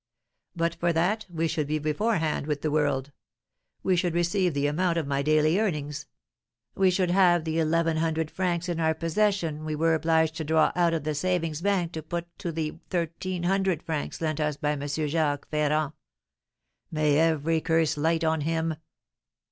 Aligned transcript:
But 0.55 0.73
for 0.73 0.91
that 0.93 1.27
we 1.29 1.47
should 1.47 1.67
be 1.67 1.77
beforehand 1.77 2.47
with 2.47 2.63
the 2.63 2.71
world; 2.71 3.11
we 3.83 3.95
should 3.95 4.15
receive 4.15 4.55
the 4.55 4.65
amount 4.65 4.97
of 4.97 5.05
my 5.05 5.21
daily 5.21 5.59
earnings; 5.59 6.07
we 6.73 6.89
should 6.89 7.11
have 7.11 7.43
the 7.43 7.57
1,100 7.59 8.31
francs 8.31 8.67
in 8.67 8.79
our 8.79 8.95
possession 8.95 9.63
we 9.63 9.75
were 9.75 9.93
obliged 9.93 10.33
to 10.37 10.43
draw 10.43 10.71
out 10.75 10.95
of 10.95 11.03
the 11.03 11.13
savings 11.13 11.61
bank 11.61 11.91
to 11.91 12.01
put 12.01 12.25
to 12.39 12.51
the 12.51 12.71
1,300 12.89 13.83
francs 13.83 14.19
lent 14.21 14.39
us 14.39 14.57
by 14.57 14.71
M. 14.71 14.87
Jacques 14.87 15.47
Ferrand. 15.51 15.93
May 16.89 17.19
every 17.19 17.61
curse 17.61 17.95
light 17.95 18.23
on 18.23 18.41
him!" 18.41 18.77